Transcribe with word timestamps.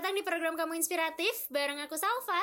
datang 0.00 0.16
di 0.16 0.24
program 0.24 0.56
Kamu 0.56 0.80
Inspiratif 0.80 1.44
bareng 1.52 1.76
aku 1.84 1.92
Salva. 1.92 2.40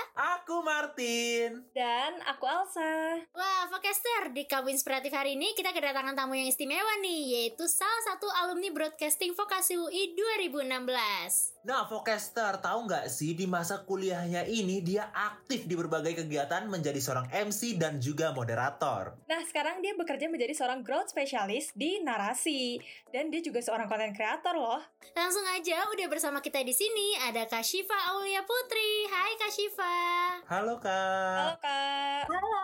Aku 0.47 0.63
Martin. 0.63 1.59
Dan 1.75 2.23
aku 2.23 2.47
Elsa. 2.47 3.19
Wah, 3.35 3.67
Focaster, 3.67 4.31
di 4.31 4.47
Kamu 4.47 4.71
Inspiratif 4.71 5.11
hari 5.11 5.35
ini 5.35 5.51
kita 5.51 5.75
kedatangan 5.75 6.15
tamu 6.15 6.39
yang 6.39 6.47
istimewa 6.47 7.03
nih, 7.03 7.35
yaitu 7.35 7.67
salah 7.67 7.99
satu 8.07 8.31
alumni 8.31 8.71
Broadcasting 8.71 9.35
Vokasi 9.35 9.75
UI 9.75 10.15
2016. 10.15 11.67
Nah, 11.67 11.83
Vocaster, 11.91 12.63
tahu 12.63 12.87
nggak 12.87 13.11
sih 13.11 13.35
di 13.35 13.43
masa 13.43 13.83
kuliahnya 13.83 14.47
ini 14.47 14.79
dia 14.79 15.11
aktif 15.11 15.67
di 15.67 15.75
berbagai 15.75 16.23
kegiatan 16.23 16.63
menjadi 16.71 17.03
seorang 17.03 17.27
MC 17.27 17.75
dan 17.75 17.99
juga 17.99 18.31
moderator. 18.31 19.19
Nah, 19.27 19.43
sekarang 19.43 19.83
dia 19.83 19.99
bekerja 19.99 20.31
menjadi 20.31 20.55
seorang 20.55 20.79
growth 20.79 21.11
specialist 21.11 21.75
di 21.75 21.99
narasi. 21.99 22.79
Dan 23.11 23.35
dia 23.35 23.43
juga 23.43 23.59
seorang 23.59 23.91
content 23.91 24.15
creator 24.15 24.55
loh. 24.55 24.79
Langsung 25.11 25.43
aja 25.51 25.91
udah 25.91 26.07
bersama 26.07 26.39
kita 26.39 26.63
di 26.63 26.71
sini 26.71 27.19
ada 27.19 27.43
Kak 27.43 27.67
Syifa 27.67 28.15
Aulia 28.15 28.47
Putri. 28.47 29.11
Hai 29.11 29.35
Kak 29.35 29.51
Syifa. 29.51 30.36
Halo 30.45 30.77
Kak. 30.77 30.93
Halo 30.93 31.55
Kak. 31.57 32.23
Halo, 32.29 32.61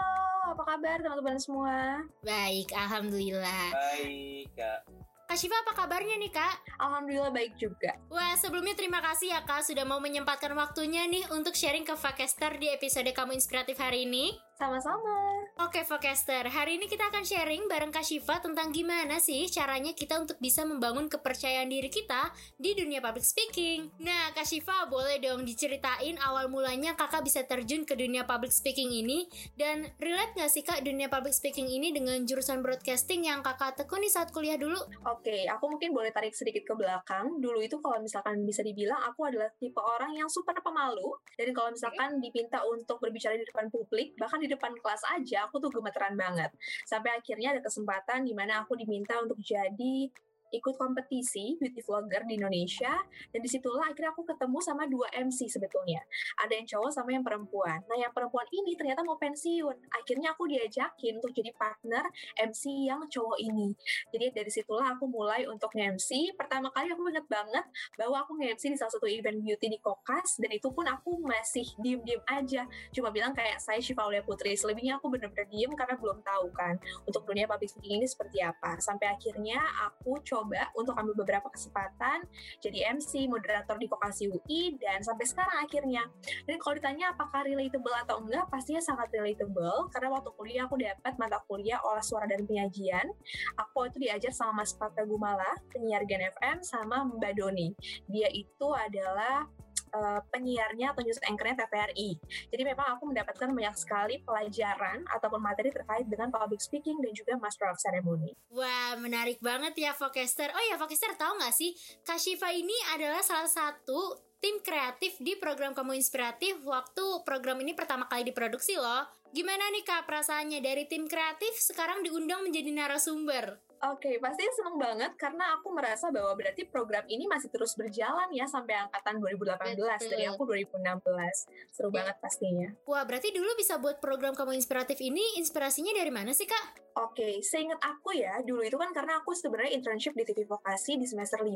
apa 0.53 0.63
kabar 0.69 0.97
teman-teman 1.01 1.41
semua? 1.41 2.05
Baik, 2.21 2.69
Alhamdulillah. 2.77 3.73
Baik 3.73 4.53
Kak. 4.53 4.85
Kak 5.25 5.41
Syifa 5.41 5.57
apa 5.65 5.73
kabarnya 5.73 6.21
nih 6.21 6.29
Kak? 6.29 6.77
Alhamdulillah 6.77 7.33
baik 7.33 7.57
juga. 7.57 7.97
Wah, 8.13 8.37
sebelumnya 8.37 8.77
terima 8.77 9.01
kasih 9.01 9.33
ya 9.33 9.41
Kak 9.41 9.65
sudah 9.65 9.81
mau 9.81 9.97
menyempatkan 9.97 10.53
waktunya 10.53 11.09
nih 11.09 11.25
untuk 11.33 11.57
sharing 11.57 11.81
ke 11.81 11.97
Vakaster 11.97 12.53
di 12.61 12.69
episode 12.69 13.09
Kamu 13.09 13.33
Inspiratif 13.33 13.81
hari 13.81 14.05
ini. 14.05 14.37
Sama-sama. 14.63 15.43
Oke 15.59 15.83
Vakaster, 15.83 16.47
hari 16.49 16.79
ini 16.79 16.89
kita 16.89 17.11
akan 17.11 17.21
sharing 17.27 17.67
bareng 17.67 17.91
Kak 17.91 18.01
Syifa 18.07 18.39
tentang 18.39 18.71
gimana 18.71 19.19
sih 19.19 19.45
caranya 19.51 19.91
kita 19.91 20.17
untuk 20.17 20.39
bisa 20.39 20.63
membangun 20.63 21.11
kepercayaan 21.11 21.67
diri 21.67 21.91
kita 21.91 22.31
di 22.55 22.71
dunia 22.71 23.03
public 23.03 23.27
speaking. 23.27 23.91
Nah 23.99 24.31
Kak 24.31 24.47
Syifa 24.47 24.87
boleh 24.87 25.19
dong 25.19 25.43
diceritain 25.43 26.15
awal 26.23 26.47
mulanya 26.47 26.95
kakak 26.95 27.27
bisa 27.27 27.43
terjun 27.43 27.83
ke 27.83 27.93
dunia 27.93 28.23
public 28.23 28.55
speaking 28.55 28.87
ini 28.87 29.27
dan 29.59 29.91
relate 29.99 30.31
gak 30.39 30.47
sih 30.47 30.63
Kak 30.63 30.81
dunia 30.81 31.11
public 31.11 31.35
speaking 31.35 31.67
ini 31.67 31.91
dengan 31.91 32.23
jurusan 32.23 32.63
broadcasting 32.63 33.27
yang 33.27 33.43
kakak 33.43 33.75
tekuni 33.75 34.07
saat 34.07 34.31
kuliah 34.31 34.55
dulu? 34.55 34.79
Oke, 35.05 35.43
aku 35.45 35.69
mungkin 35.69 35.91
boleh 35.91 36.15
tarik 36.15 36.33
sedikit 36.33 36.63
ke 36.65 36.73
belakang. 36.73 37.29
Dulu 37.43 37.59
itu 37.59 37.77
kalau 37.83 37.99
misalkan 37.99 38.41
bisa 38.47 38.63
dibilang 38.63 39.01
aku 39.11 39.27
adalah 39.27 39.51
tipe 39.59 39.77
orang 39.77 40.15
yang 40.17 40.31
super 40.31 40.55
pemalu. 40.63 41.13
Dan 41.35 41.53
kalau 41.53 41.69
misalkan 41.69 42.17
dipinta 42.17 42.63
untuk 42.65 42.97
berbicara 42.97 43.37
di 43.37 43.45
depan 43.45 43.69
publik, 43.69 44.17
bahkan 44.17 44.41
di 44.41 44.52
depan 44.55 44.73
kelas 44.77 45.03
aja, 45.17 45.49
aku 45.49 45.57
tuh 45.57 45.73
gemeteran 45.73 46.13
banget. 46.13 46.49
Sampai 46.85 47.17
akhirnya 47.17 47.57
ada 47.57 47.61
kesempatan 47.61 48.23
di 48.23 48.33
mana 48.37 48.61
aku 48.63 48.77
diminta 48.77 49.17
untuk 49.19 49.41
jadi 49.41 50.09
ikut 50.53 50.77
kompetisi 50.77 51.57
beauty 51.57 51.81
vlogger 51.81 52.21
di 52.29 52.37
Indonesia 52.37 52.93
dan 53.33 53.39
di 53.41 53.49
situlah 53.49 53.89
akhirnya 53.89 54.13
aku 54.13 54.21
ketemu 54.29 54.57
sama 54.61 54.85
dua 54.85 55.09
MC 55.17 55.49
sebetulnya. 55.49 56.05
Ada 56.45 56.61
yang 56.61 56.67
cowok 56.69 56.91
sama 56.93 57.09
yang 57.09 57.25
perempuan. 57.25 57.81
Nah 57.89 57.97
yang 57.97 58.13
perempuan 58.13 58.45
ini 58.53 58.77
ternyata 58.77 59.01
mau 59.01 59.17
pensiun. 59.17 59.89
Akhirnya 59.89 60.37
aku 60.37 60.45
diajakin 60.45 61.17
untuk 61.17 61.33
jadi 61.33 61.49
partner 61.57 62.05
MC 62.37 62.85
yang 62.85 63.01
cowok 63.09 63.41
ini. 63.41 63.73
Jadi 64.13 64.25
dari 64.29 64.51
situlah 64.53 64.93
aku 64.93 65.09
mulai 65.09 65.49
untuk 65.49 65.73
nge-MC 65.73 66.37
pertama 66.37 66.69
kali 66.69 66.93
aku 66.93 67.09
inget 67.09 67.25
banget 67.25 67.65
bahwa 67.97 68.21
aku 68.21 68.37
nge-MC 68.37 68.63
di 68.69 68.77
salah 68.77 68.93
satu 68.93 69.09
event 69.09 69.41
beauty 69.41 69.73
di 69.73 69.79
Kokas 69.81 70.37
dan 70.37 70.53
itu 70.53 70.69
pun 70.69 70.85
aku 70.85 71.17
masih 71.25 71.65
diem-diem 71.81 72.21
aja. 72.29 72.69
Cuma 72.93 73.09
bilang 73.09 73.33
kayak 73.33 73.57
saya 73.57 73.81
Syifa 73.81 74.05
Aulia 74.05 74.21
Putri. 74.21 74.53
Selebihnya 74.53 75.01
aku 75.01 75.09
bener-bener 75.09 75.49
diem 75.49 75.73
karena 75.73 75.97
belum 75.97 76.21
tahu 76.21 76.53
kan 76.53 76.77
untuk 77.09 77.25
dunia 77.25 77.49
public 77.49 77.73
speaking 77.73 77.97
ini 77.97 78.07
seperti 78.07 78.45
apa. 78.45 78.77
Sampai 78.77 79.09
akhirnya 79.09 79.57
aku 79.89 80.21
coba 80.21 80.42
coba 80.43 80.67
untuk 80.75 80.91
ambil 80.99 81.15
beberapa 81.23 81.47
kesempatan 81.47 82.27
jadi 82.59 82.91
MC, 82.99 83.31
moderator 83.31 83.79
di 83.79 83.87
Vokasi 83.87 84.27
UI, 84.27 84.75
dan 84.75 84.99
sampai 84.99 85.23
sekarang 85.23 85.63
akhirnya. 85.63 86.03
Dan 86.43 86.59
kalau 86.59 86.75
ditanya 86.75 87.15
apakah 87.15 87.47
relatable 87.47 87.95
atau 88.03 88.19
enggak, 88.19 88.43
pastinya 88.51 88.83
sangat 88.83 89.07
relatable, 89.15 89.87
karena 89.95 90.11
waktu 90.11 90.29
kuliah 90.35 90.63
aku 90.67 90.75
dapat 90.75 91.13
mata 91.15 91.39
kuliah 91.47 91.79
olah 91.87 92.03
suara 92.03 92.27
dan 92.27 92.43
penyajian. 92.43 93.07
Aku 93.55 93.87
itu 93.87 94.03
diajar 94.03 94.35
sama 94.35 94.63
Mas 94.63 94.75
Pata 94.75 95.07
Gumala, 95.07 95.55
penyiar 95.71 96.03
Gen 96.03 96.27
FM, 96.35 96.57
sama 96.59 97.07
Mbak 97.07 97.33
Doni. 97.39 97.71
Dia 98.11 98.27
itu 98.35 98.67
adalah 98.75 99.47
uh, 99.93 100.19
penyiarnya 100.33 100.91
atau 100.91 101.05
news 101.05 101.21
anchornya 101.23 101.63
TVRI. 101.63 102.17
Jadi 102.49 102.63
memang 102.65 102.97
aku 102.97 103.07
mendapatkan 103.07 103.49
banyak 103.53 103.75
sekali 103.77 104.19
pelajaran 104.25 105.05
ataupun 105.13 105.39
materi 105.39 105.69
terkait 105.69 106.09
dengan 106.09 106.33
public 106.33 106.59
speaking 106.59 106.99
dan 106.99 107.13
juga 107.13 107.37
master 107.37 107.69
of 107.69 107.79
ceremony. 107.79 108.33
Wah, 108.49 108.97
menarik 108.97 109.39
banget 109.39 109.77
ya 109.77 109.91
Vokester. 109.93 110.49
Oh 110.51 110.63
ya, 110.67 110.75
Vokester 110.75 111.13
tahu 111.15 111.39
nggak 111.39 111.53
sih, 111.55 111.71
Kak 112.03 112.19
Syifa 112.19 112.49
ini 112.51 112.75
adalah 112.97 113.21
salah 113.21 113.49
satu 113.49 114.33
tim 114.43 114.59
kreatif 114.59 115.15
di 115.23 115.39
program 115.39 115.71
Kamu 115.71 115.95
Inspiratif 115.95 116.59
waktu 116.67 117.23
program 117.23 117.63
ini 117.63 117.71
pertama 117.71 118.11
kali 118.11 118.27
diproduksi 118.27 118.75
loh. 118.75 119.07
Gimana 119.31 119.71
nih 119.71 119.87
Kak 119.87 120.03
perasaannya 120.03 120.59
dari 120.59 120.83
tim 120.83 121.07
kreatif 121.07 121.55
sekarang 121.63 122.03
diundang 122.03 122.43
menjadi 122.43 122.69
narasumber? 122.75 123.55
Oke, 123.83 124.15
okay, 124.15 124.15
pasti 124.15 124.47
seneng 124.55 124.79
banget 124.79 125.11
karena 125.19 125.59
aku 125.59 125.75
merasa 125.75 126.07
bahwa 126.07 126.31
berarti 126.39 126.63
program 126.63 127.03
ini 127.11 127.27
masih 127.27 127.51
terus 127.51 127.75
berjalan 127.75 128.31
ya 128.31 128.47
sampai 128.47 128.79
angkatan 128.79 129.19
2018 129.19 129.75
Betul. 129.75 130.07
dari 130.07 130.23
aku 130.23 130.43
2016. 130.47 131.75
Seru 131.75 131.91
ya. 131.91 131.95
banget 131.99 132.15
pastinya. 132.23 132.71
Wah, 132.87 133.03
berarti 133.03 133.35
dulu 133.35 133.51
bisa 133.59 133.75
buat 133.83 133.99
program 133.99 134.39
kamu 134.39 134.55
inspiratif 134.55 135.03
ini 135.03 135.35
inspirasinya 135.35 135.91
dari 135.91 136.15
mana 136.15 136.31
sih, 136.31 136.47
Kak? 136.47 136.92
Oke, 136.93 137.25
okay, 137.25 137.33
seingat 137.41 137.81
aku 137.81 138.13
ya, 138.13 138.37
dulu 138.45 138.61
itu 138.61 138.77
kan 138.77 138.93
karena 138.93 139.17
aku 139.17 139.33
sebenarnya 139.33 139.73
internship 139.73 140.13
di 140.13 140.29
TV 140.29 140.45
Vokasi 140.45 141.01
di 141.01 141.09
semester 141.09 141.41
5. 141.41 141.49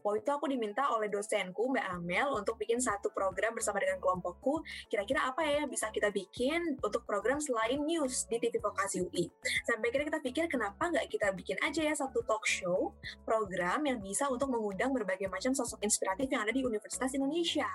Waktu 0.00 0.24
itu 0.24 0.30
aku 0.32 0.48
diminta 0.48 0.88
oleh 0.96 1.12
dosenku, 1.12 1.68
Mbak 1.68 1.86
Amel, 1.92 2.32
untuk 2.32 2.56
bikin 2.56 2.80
satu 2.80 3.12
program 3.12 3.52
bersama 3.52 3.84
dengan 3.84 4.00
kelompokku. 4.00 4.64
Kira-kira 4.88 5.28
apa 5.28 5.44
ya 5.44 5.60
yang 5.60 5.68
bisa 5.68 5.92
kita 5.92 6.08
bikin 6.08 6.80
untuk 6.80 7.04
program 7.04 7.36
selain 7.36 7.84
news 7.84 8.24
di 8.32 8.40
TV 8.40 8.56
Vokasi 8.56 9.04
UI? 9.04 9.28
Sampai 9.68 9.92
kira 9.92 10.08
kita 10.08 10.24
pikir 10.24 10.48
kenapa 10.48 10.88
nggak 10.88 11.04
kita 11.12 11.36
bikin 11.36 11.60
aja 11.60 11.84
ya 11.84 11.92
satu 11.92 12.24
talk 12.24 12.48
show, 12.48 12.96
program 13.28 13.84
yang 13.84 14.00
bisa 14.00 14.24
untuk 14.32 14.48
mengundang 14.48 14.96
berbagai 14.96 15.28
macam 15.28 15.52
sosok 15.52 15.84
inspiratif 15.84 16.32
yang 16.32 16.48
ada 16.48 16.52
di 16.56 16.64
Universitas 16.64 17.12
Indonesia. 17.12 17.68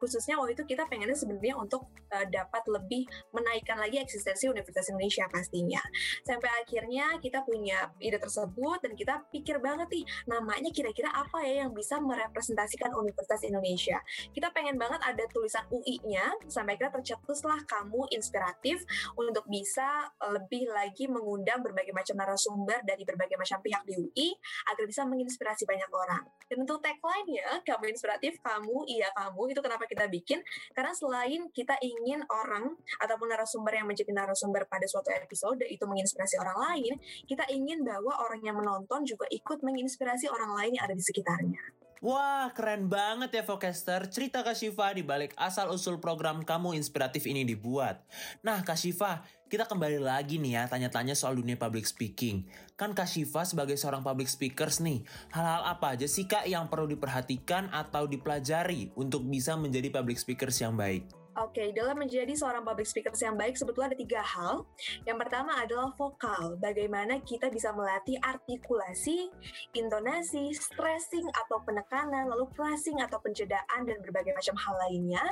Khususnya 0.00 0.38
waktu 0.40 0.58
itu 0.58 0.64
kita 0.74 0.88
pengennya 0.88 1.16
sebenarnya 1.16 1.56
untuk 1.58 1.88
uh, 2.12 2.26
dapat 2.28 2.62
lebih 2.68 3.04
menaikkan 3.32 3.78
lagi 3.78 4.00
eksistensi 4.00 4.48
Universitas 4.48 4.88
Indonesia 4.90 5.24
pastinya. 5.28 5.82
Sampai 6.24 6.50
akhirnya 6.62 7.16
kita 7.20 7.44
punya 7.44 7.92
ide 8.02 8.18
tersebut 8.20 8.78
dan 8.84 8.92
kita 8.94 9.24
pikir 9.30 9.60
banget 9.60 9.88
nih 9.92 10.04
namanya 10.28 10.70
kira-kira 10.72 11.10
apa 11.12 11.44
ya 11.44 11.66
yang 11.66 11.72
bisa 11.72 12.00
merepresentasikan 12.00 12.92
Universitas 12.94 13.44
Indonesia. 13.44 14.00
Kita 14.32 14.50
pengen 14.52 14.80
banget 14.80 15.00
ada 15.04 15.24
tulisan 15.30 15.64
UI-nya 15.68 16.34
sampai 16.48 16.76
kita 16.80 16.92
tercetuslah 16.94 17.64
kamu 17.68 18.08
inspiratif 18.14 18.82
untuk 19.14 19.44
bisa 19.46 20.10
lebih 20.34 20.70
lagi 20.70 21.06
mengundang 21.06 21.60
berbagai 21.60 21.92
macam 21.92 22.18
narasumber 22.18 22.82
dari 22.84 23.02
berbagai 23.04 23.36
macam 23.38 23.58
pihak 23.62 23.82
di 23.84 23.94
UI 23.96 24.28
agar 24.72 24.84
bisa 24.84 25.02
menginspirasi 25.04 25.64
banyak 25.64 25.90
orang. 25.90 26.24
Dan 26.48 26.64
untuk 26.64 26.80
tagline 26.80 27.28
ya, 27.28 27.60
kamu 27.64 27.92
inspiratif, 27.92 28.40
kamu, 28.40 28.88
iya 28.88 29.12
kamu, 29.12 29.52
itu 29.52 29.57
kenapa 29.62 29.84
kita 29.86 30.10
bikin? 30.10 30.42
Karena 30.74 30.92
selain 30.92 31.48
kita 31.54 31.78
ingin 31.80 32.24
orang 32.28 32.74
ataupun 33.00 33.30
narasumber 33.30 33.72
yang 33.78 33.86
menjadi 33.86 34.10
narasumber 34.10 34.66
pada 34.66 34.84
suatu 34.90 35.12
episode 35.14 35.62
itu 35.66 35.84
menginspirasi 35.84 36.40
orang 36.40 36.58
lain, 36.72 36.92
kita 37.24 37.46
ingin 37.52 37.86
bahwa 37.86 38.12
orang 38.24 38.40
yang 38.42 38.56
menonton 38.58 39.06
juga 39.06 39.24
ikut 39.30 39.62
menginspirasi 39.62 40.28
orang 40.28 40.56
lain 40.58 40.72
yang 40.76 40.84
ada 40.88 40.96
di 40.96 41.04
sekitarnya. 41.04 41.77
Wah, 41.98 42.54
keren 42.54 42.86
banget 42.86 43.34
ya 43.34 43.42
Vocaster. 43.42 44.06
Cerita 44.06 44.46
Kak 44.46 44.54
Syifa 44.54 44.94
di 44.94 45.02
balik 45.02 45.34
asal-usul 45.34 45.98
program 45.98 46.46
kamu 46.46 46.78
inspiratif 46.78 47.26
ini 47.26 47.42
dibuat. 47.42 48.06
Nah, 48.46 48.62
Kak 48.62 48.78
Syifa, 48.78 49.26
kita 49.50 49.66
kembali 49.66 49.98
lagi 49.98 50.38
nih 50.38 50.62
ya 50.62 50.62
tanya-tanya 50.70 51.18
soal 51.18 51.34
dunia 51.34 51.58
public 51.58 51.90
speaking. 51.90 52.46
Kan 52.78 52.94
Kak 52.94 53.10
Syifa 53.10 53.42
sebagai 53.42 53.74
seorang 53.74 54.06
public 54.06 54.30
speakers 54.30 54.78
nih, 54.78 55.02
hal-hal 55.34 55.66
apa 55.66 55.98
aja 55.98 56.06
sih 56.06 56.30
Kak 56.30 56.46
yang 56.46 56.70
perlu 56.70 56.86
diperhatikan 56.86 57.66
atau 57.74 58.06
dipelajari 58.06 58.94
untuk 58.94 59.26
bisa 59.26 59.58
menjadi 59.58 59.90
public 59.90 60.22
speakers 60.22 60.62
yang 60.62 60.78
baik? 60.78 61.02
Oke, 61.38 61.62
okay, 61.62 61.68
dalam 61.70 62.02
menjadi 62.02 62.34
seorang 62.34 62.66
public 62.66 62.90
speaker 62.90 63.14
yang 63.14 63.38
baik 63.38 63.54
sebetulnya 63.54 63.94
ada 63.94 63.98
tiga 64.02 64.18
hal. 64.26 64.66
Yang 65.06 65.18
pertama 65.22 65.54
adalah 65.54 65.94
vokal, 65.94 66.58
bagaimana 66.58 67.22
kita 67.22 67.46
bisa 67.46 67.70
melatih 67.70 68.18
artikulasi, 68.26 69.30
intonasi, 69.70 70.50
stressing 70.50 71.30
atau 71.30 71.62
penekanan, 71.62 72.26
lalu 72.26 72.42
phrasing 72.58 72.98
atau 72.98 73.22
penjedaan 73.22 73.86
dan 73.86 74.02
berbagai 74.02 74.34
macam 74.34 74.58
hal 74.58 74.74
lainnya. 74.82 75.22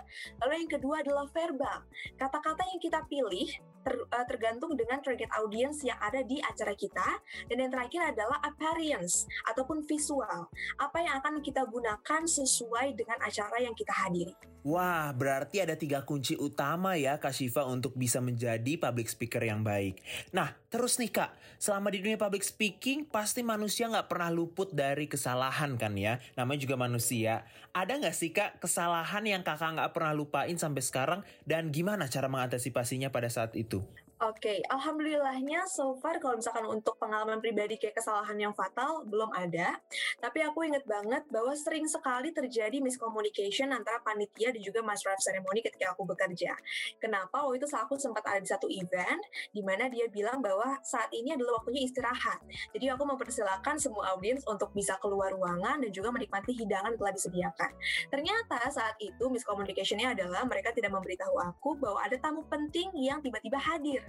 Lalu 0.47 0.63
yang 0.63 0.71
kedua 0.79 1.03
adalah 1.03 1.27
verbal, 1.35 1.83
kata-kata 2.15 2.63
yang 2.71 2.79
kita 2.79 3.03
pilih 3.11 3.51
ter, 3.87 3.95
uh, 3.95 4.27
tergantung 4.27 4.75
dengan 4.75 4.99
target 4.99 5.31
audience 5.39 5.87
yang 5.87 5.95
ada 6.03 6.27
di 6.27 6.43
acara 6.43 6.75
kita. 6.75 7.23
Dan 7.47 7.63
yang 7.63 7.71
terakhir 7.71 8.11
adalah 8.11 8.43
appearance 8.43 9.31
ataupun 9.47 9.87
visual. 9.87 10.51
Apa 10.83 10.99
yang 10.99 11.23
akan 11.23 11.39
kita 11.39 11.63
gunakan 11.71 12.23
sesuai 12.27 12.99
dengan 12.99 13.23
acara 13.23 13.63
yang 13.63 13.79
kita 13.79 13.95
hadiri. 13.95 14.35
Wah, 14.67 15.15
berarti 15.15 15.63
ada 15.63 15.79
tiga 15.79 16.03
kunci 16.03 16.35
utama 16.35 16.99
ya 16.99 17.23
Kak 17.23 17.31
Shiva 17.31 17.63
untuk 17.71 17.95
bisa 17.95 18.19
menjadi 18.19 18.75
public 18.75 19.07
speaker 19.07 19.39
yang 19.39 19.63
baik. 19.63 20.03
Nah, 20.35 20.51
terus 20.67 20.99
nih 20.99 21.15
Kak, 21.15 21.39
selama 21.63 21.95
di 21.95 22.03
dunia 22.03 22.19
public 22.19 22.43
speaking 22.43 23.07
pasti 23.07 23.47
manusia 23.47 23.87
nggak 23.87 24.11
pernah 24.11 24.27
luput 24.35 24.75
dari 24.75 25.07
kesalahan 25.07 25.79
kan 25.79 25.95
ya. 25.95 26.19
Namanya 26.35 26.67
juga 26.67 26.75
manusia. 26.75 27.47
Ada 27.71 27.95
nggak 27.95 28.17
sih 28.19 28.35
Kak 28.35 28.59
kesalahan 28.59 29.23
yang 29.23 29.47
kakak 29.47 29.79
nggak 29.79 29.95
pernah 29.95 30.11
lupain 30.11 30.59
sampai 30.59 30.83
sekarang 30.83 31.21
dan 31.47 31.71
gimana 31.71 32.11
cara 32.11 32.27
mengantisipasinya 32.27 33.15
pada 33.15 33.31
saat 33.31 33.55
itu? 33.55 33.76
Renato. 33.77 34.06
Oke, 34.17 34.65
alhamdulillahnya 34.73 35.69
so 35.69 35.93
far 36.01 36.17
kalau 36.17 36.41
misalkan 36.41 36.65
untuk 36.65 36.97
pengalaman 36.97 37.37
pribadi 37.37 37.77
kayak 37.77 38.01
kesalahan 38.01 38.49
yang 38.49 38.57
fatal 38.57 39.05
belum 39.05 39.29
ada. 39.37 39.77
Tapi 40.17 40.41
aku 40.41 40.65
inget 40.65 40.89
banget 40.89 41.29
bahwa 41.29 41.53
sering 41.53 41.85
sekali 41.85 42.33
terjadi 42.33 42.81
miscommunication 42.81 43.69
antara 43.77 44.01
panitia 44.01 44.57
dan 44.57 44.63
juga 44.65 44.81
master 44.81 45.13
of 45.13 45.21
ceremony 45.21 45.61
ketika 45.61 45.93
aku 45.93 46.09
bekerja. 46.09 46.57
Kenapa? 46.97 47.45
Waktu 47.45 47.61
itu 47.61 47.69
aku 47.69 48.01
sempat 48.01 48.25
ada 48.25 48.41
di 48.41 48.49
satu 48.49 48.65
event 48.73 49.21
di 49.53 49.61
mana 49.61 49.85
dia 49.93 50.09
bilang 50.09 50.41
bahwa 50.41 50.81
saat 50.81 51.13
ini 51.13 51.37
adalah 51.37 51.61
waktunya 51.61 51.85
istirahat. 51.85 52.41
Jadi 52.73 52.89
aku 52.89 53.05
mempersilahkan 53.05 53.77
semua 53.77 54.17
audiens 54.17 54.41
untuk 54.49 54.73
bisa 54.73 54.97
keluar 54.97 55.37
ruangan 55.37 55.85
dan 55.85 55.93
juga 55.93 56.09
menikmati 56.09 56.57
hidangan 56.57 56.97
telah 56.97 57.13
disediakan. 57.13 57.69
Ternyata 58.09 58.65
saat 58.73 58.97
itu 58.97 59.29
miscommunicationnya 59.29 60.17
adalah 60.17 60.41
mereka 60.49 60.73
tidak 60.73 60.97
memberitahu 60.97 61.37
aku 61.37 61.77
bahwa 61.77 62.01
ada 62.01 62.17
tamu 62.17 62.49
penting 62.49 62.89
yang 62.97 63.21
tiba-tiba 63.21 63.61
hadir. 63.61 64.06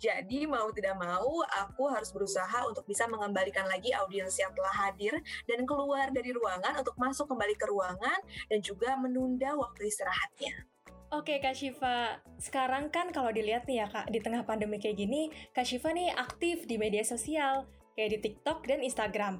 Jadi 0.00 0.46
mau 0.46 0.68
tidak 0.72 0.96
mau 0.98 1.42
aku 1.44 1.90
harus 1.90 2.10
berusaha 2.14 2.64
untuk 2.68 2.86
bisa 2.86 3.04
mengembalikan 3.10 3.66
lagi 3.66 3.90
audiens 3.96 4.34
yang 4.38 4.52
telah 4.54 4.74
hadir 4.86 5.18
dan 5.46 5.64
keluar 5.64 6.10
dari 6.10 6.30
ruangan 6.30 6.80
untuk 6.80 6.94
masuk 6.98 7.26
kembali 7.30 7.54
ke 7.58 7.66
ruangan 7.68 8.18
dan 8.48 8.58
juga 8.62 8.94
menunda 8.98 9.54
waktu 9.58 9.88
istirahatnya. 9.90 10.76
Oke 11.14 11.38
Kak 11.38 11.54
Shiva, 11.54 12.18
sekarang 12.42 12.90
kan 12.90 13.14
kalau 13.14 13.30
dilihat 13.30 13.70
nih 13.70 13.78
ya 13.78 13.86
Kak, 13.86 14.10
di 14.10 14.18
tengah 14.18 14.42
pandemi 14.42 14.82
kayak 14.82 14.98
gini, 14.98 15.30
Kak 15.54 15.62
Shiva 15.62 15.94
nih 15.94 16.10
aktif 16.10 16.66
di 16.66 16.82
media 16.82 17.06
sosial, 17.06 17.70
kayak 17.94 18.10
di 18.10 18.18
TikTok 18.26 18.66
dan 18.66 18.82
Instagram. 18.82 19.38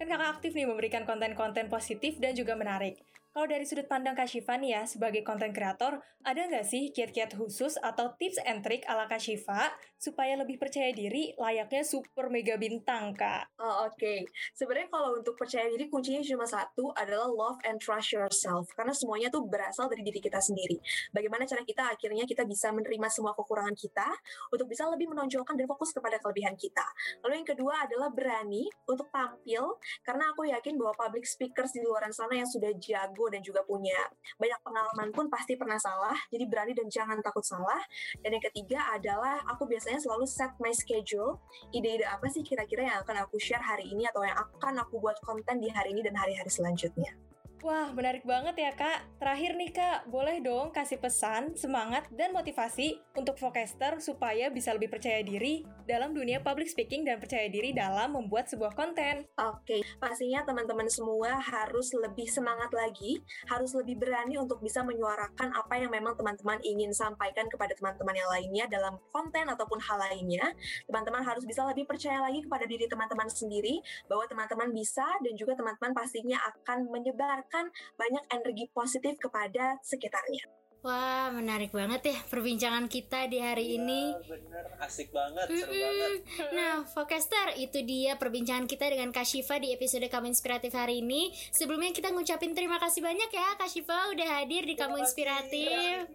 Kan 0.00 0.06
kakak 0.08 0.40
aktif 0.40 0.56
nih 0.56 0.64
memberikan 0.64 1.04
konten-konten 1.04 1.68
positif 1.68 2.16
dan 2.16 2.32
juga 2.32 2.56
menarik. 2.56 2.98
Kalau 3.32 3.48
dari 3.48 3.64
sudut 3.64 3.88
pandang 3.88 4.12
Kak 4.12 4.28
Shiva 4.28 4.60
nih 4.60 4.76
ya, 4.76 4.82
sebagai 4.84 5.24
konten 5.24 5.56
kreator, 5.56 6.04
ada 6.20 6.40
nggak 6.52 6.68
sih 6.68 6.92
kiat-kiat 6.92 7.32
khusus 7.32 7.80
atau 7.80 8.12
tips 8.20 8.36
and 8.44 8.60
trick 8.60 8.84
ala 8.84 9.08
Kak 9.08 9.24
Shiva 9.24 9.72
supaya 9.96 10.36
lebih 10.36 10.60
percaya 10.60 10.92
diri 10.92 11.32
layaknya 11.40 11.80
super 11.80 12.28
mega 12.28 12.60
bintang, 12.60 13.16
Kak? 13.16 13.56
Oh, 13.56 13.88
Oke, 13.88 13.96
okay. 13.96 14.18
sebenarnya 14.52 14.92
kalau 14.92 15.16
untuk 15.16 15.32
percaya 15.40 15.64
diri 15.72 15.88
kuncinya 15.88 16.20
cuma 16.20 16.44
satu 16.44 16.92
adalah 16.92 17.24
love 17.24 17.56
and 17.64 17.80
trust 17.80 18.12
yourself. 18.12 18.68
Karena 18.76 18.92
semuanya 18.92 19.32
tuh 19.32 19.48
berasal 19.48 19.88
dari 19.88 20.04
diri 20.04 20.20
kita 20.20 20.36
sendiri. 20.36 20.76
Bagaimana 21.16 21.48
cara 21.48 21.64
kita 21.64 21.88
akhirnya 21.88 22.28
kita 22.28 22.44
bisa 22.44 22.68
menerima 22.68 23.08
semua 23.08 23.32
kekurangan 23.32 23.72
kita 23.72 24.12
untuk 24.52 24.68
bisa 24.68 24.84
lebih 24.92 25.08
menonjolkan 25.08 25.56
dan 25.56 25.64
fokus 25.64 25.96
kepada 25.96 26.20
kelebihan 26.20 26.52
kita. 26.52 26.84
Lalu 27.24 27.40
yang 27.40 27.48
kedua 27.48 27.88
adalah 27.88 28.12
berani 28.12 28.68
untuk 28.84 29.08
tampil, 29.08 29.80
karena 30.04 30.28
aku 30.36 30.52
yakin 30.52 30.76
bahwa 30.76 30.92
public 31.00 31.24
speakers 31.24 31.72
di 31.72 31.80
luar 31.80 32.04
sana 32.12 32.36
yang 32.36 32.50
sudah 32.50 32.68
jago 32.76 33.21
jago 33.22 33.30
dan 33.30 33.40
juga 33.46 33.62
punya 33.62 33.94
banyak 34.34 34.58
pengalaman 34.66 35.08
pun 35.14 35.30
pasti 35.30 35.54
pernah 35.54 35.78
salah. 35.78 36.18
Jadi 36.34 36.44
berani 36.50 36.72
dan 36.74 36.90
jangan 36.90 37.22
takut 37.22 37.46
salah. 37.46 37.78
Dan 38.18 38.34
yang 38.34 38.42
ketiga 38.42 38.90
adalah 38.90 39.38
aku 39.46 39.70
biasanya 39.70 40.02
selalu 40.02 40.26
set 40.26 40.50
my 40.58 40.74
schedule. 40.74 41.38
Ide-ide 41.70 42.02
apa 42.02 42.26
sih 42.26 42.42
kira-kira 42.42 42.82
yang 42.82 42.98
akan 43.06 43.22
aku 43.22 43.38
share 43.38 43.62
hari 43.62 43.86
ini 43.86 44.10
atau 44.10 44.26
yang 44.26 44.34
akan 44.34 44.82
aku 44.82 44.98
buat 44.98 45.22
konten 45.22 45.62
di 45.62 45.70
hari 45.70 45.94
ini 45.94 46.02
dan 46.02 46.18
hari-hari 46.18 46.50
selanjutnya. 46.50 47.14
Wah, 47.62 47.94
menarik 47.94 48.26
banget 48.26 48.58
ya 48.58 48.74
kak. 48.74 49.22
Terakhir 49.22 49.54
nih 49.54 49.70
kak, 49.70 50.10
boleh 50.10 50.42
dong 50.42 50.74
kasih 50.74 50.98
pesan, 50.98 51.54
semangat, 51.54 52.10
dan 52.10 52.34
motivasi 52.34 52.98
untuk 53.14 53.38
Vocaster 53.38 54.02
supaya 54.02 54.50
bisa 54.50 54.74
lebih 54.74 54.90
percaya 54.90 55.22
diri 55.22 55.62
dalam 55.86 56.10
dunia 56.10 56.42
public 56.42 56.66
speaking 56.66 57.06
dan 57.06 57.22
percaya 57.22 57.46
diri 57.46 57.70
dalam 57.70 58.18
membuat 58.18 58.50
sebuah 58.50 58.74
konten. 58.74 59.30
Oke, 59.38 59.78
pastinya 60.02 60.42
teman-teman 60.42 60.90
semua 60.90 61.38
harus 61.38 61.94
lebih 61.94 62.26
semangat 62.26 62.74
lagi, 62.74 63.22
harus 63.46 63.78
lebih 63.78 63.94
berani 63.94 64.42
untuk 64.42 64.58
bisa 64.58 64.82
menyuarakan 64.82 65.54
apa 65.54 65.78
yang 65.78 65.94
memang 65.94 66.18
teman-teman 66.18 66.58
ingin 66.66 66.90
sampaikan 66.90 67.46
kepada 67.46 67.78
teman-teman 67.78 68.18
yang 68.18 68.26
lainnya 68.26 68.64
dalam 68.66 68.98
konten 69.14 69.46
ataupun 69.46 69.78
hal 69.78 70.02
lainnya. 70.02 70.50
Teman-teman 70.90 71.22
harus 71.22 71.46
bisa 71.46 71.62
lebih 71.62 71.86
percaya 71.86 72.18
lagi 72.26 72.42
kepada 72.42 72.66
diri 72.66 72.90
teman-teman 72.90 73.30
sendiri 73.30 73.78
bahwa 74.10 74.26
teman-teman 74.26 74.74
bisa 74.74 75.06
dan 75.22 75.38
juga 75.38 75.54
teman-teman 75.54 75.94
pastinya 75.94 76.42
akan 76.42 76.90
menyebar 76.90 77.46
memberikan 77.52 77.68
banyak 78.00 78.24
energi 78.32 78.64
positif 78.72 79.14
kepada 79.20 79.76
sekitarnya. 79.84 80.48
Wah, 80.82 81.30
menarik 81.30 81.70
banget 81.70 82.10
ya 82.10 82.18
perbincangan 82.26 82.90
kita 82.90 83.30
di 83.30 83.38
hari 83.38 83.70
ya, 83.70 83.78
ini. 83.78 84.18
Bener, 84.26 84.66
asik 84.82 85.14
banget, 85.14 85.46
mm 85.46 85.54
-mm. 85.54 85.62
seru 85.62 85.74
banget. 85.78 86.20
Nah, 86.58 86.74
Focaster, 86.90 87.54
itu 87.54 87.86
dia 87.86 88.18
perbincangan 88.18 88.66
kita 88.66 88.90
dengan 88.90 89.14
Kak 89.14 89.22
Shiva 89.22 89.62
di 89.62 89.70
episode 89.70 90.10
Kamu 90.10 90.26
Inspiratif 90.26 90.74
hari 90.74 90.98
ini. 90.98 91.30
Sebelumnya 91.54 91.94
kita 91.94 92.10
ngucapin 92.10 92.50
terima 92.58 92.82
kasih 92.82 92.98
banyak 92.98 93.30
ya 93.30 93.54
Kak 93.54 93.70
Shiva 93.70 94.10
udah 94.10 94.42
hadir 94.42 94.66
di 94.66 94.74
Kamu 94.74 94.98
Inspiratif. 94.98 96.10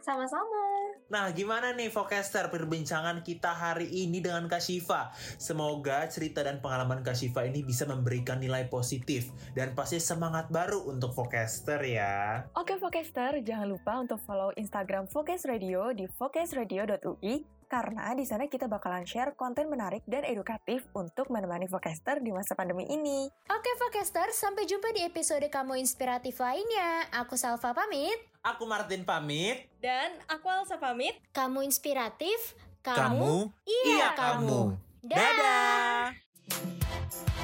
Sama-sama. 0.00 0.73
Nah, 1.12 1.28
gimana 1.36 1.76
nih 1.76 1.92
Focaster 1.92 2.48
perbincangan 2.48 3.20
kita 3.20 3.52
hari 3.52 3.84
ini 3.92 4.24
dengan 4.24 4.48
Kak 4.48 4.64
Shiva? 4.64 5.12
Semoga 5.36 6.08
cerita 6.08 6.40
dan 6.40 6.64
pengalaman 6.64 7.04
Kak 7.04 7.12
Shiva 7.12 7.44
ini 7.44 7.60
bisa 7.60 7.84
memberikan 7.84 8.40
nilai 8.40 8.72
positif 8.72 9.28
dan 9.52 9.76
pasti 9.76 10.00
semangat 10.00 10.48
baru 10.48 10.88
untuk 10.88 11.12
Focaster 11.12 11.76
ya. 11.84 12.48
Oke 12.56 12.80
Focaster, 12.80 13.36
jangan 13.44 13.68
lupa 13.68 14.00
untuk 14.00 14.16
follow 14.24 14.48
Instagram 14.56 15.04
Focus 15.04 15.44
Radio 15.44 15.92
di 15.92 16.08
focusradio.ui 16.08 17.63
karena 17.66 18.12
di 18.14 18.24
sana 18.28 18.46
kita 18.46 18.68
bakalan 18.68 19.08
share 19.08 19.34
konten 19.34 19.66
menarik 19.72 20.04
dan 20.04 20.22
edukatif 20.22 20.86
untuk 20.94 21.28
menemani 21.32 21.66
Focaster 21.66 22.20
di 22.20 22.30
masa 22.30 22.54
pandemi 22.54 22.86
ini. 22.88 23.26
Oke 23.50 23.70
Focaster, 23.80 24.28
sampai 24.30 24.68
jumpa 24.68 24.92
di 24.92 25.02
episode 25.02 25.46
Kamu 25.48 25.76
Inspiratif 25.80 26.38
lainnya. 26.40 27.08
Aku 27.24 27.34
Salva 27.34 27.72
pamit. 27.72 28.34
Aku 28.44 28.68
Martin 28.68 29.08
pamit. 29.08 29.72
Dan 29.80 30.20
aku 30.28 30.52
Alsa 30.52 30.76
pamit. 30.76 31.16
Kamu 31.32 31.64
inspiratif, 31.64 32.52
kamu, 32.84 33.00
kamu 33.00 33.34
iya, 33.64 33.84
iya 33.88 34.08
kamu. 34.12 34.60
Dadah. 35.00 36.12
Dadah. 36.12 37.43